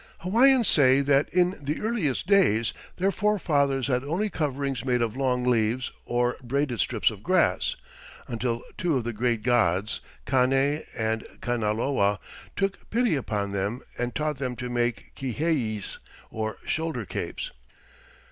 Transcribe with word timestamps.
Hawaiians 0.21 0.67
say 0.67 1.01
that 1.01 1.29
in 1.29 1.59
the 1.61 1.79
earliest 1.79 2.25
days 2.25 2.73
their 2.97 3.11
forefathers 3.11 3.85
had 3.85 4.03
only 4.03 4.31
coverings 4.31 4.83
made 4.83 4.99
of 4.99 5.15
long 5.15 5.43
leaves 5.43 5.91
or 6.05 6.37
braided 6.41 6.79
strips 6.79 7.11
of 7.11 7.21
grass, 7.21 7.75
until 8.27 8.63
two 8.79 8.97
of 8.97 9.03
the 9.03 9.13
great 9.13 9.43
gods, 9.43 10.01
Kane 10.25 10.85
and 10.97 11.23
Kanaloa, 11.39 12.17
took 12.55 12.89
pity 12.89 13.15
upon 13.15 13.51
them 13.51 13.83
and 13.95 14.15
taught 14.15 14.37
them 14.39 14.55
to 14.55 14.71
make 14.71 15.13
kiheis, 15.15 15.99
or 16.31 16.57
shoulder 16.65 17.05
capes. 17.05 17.51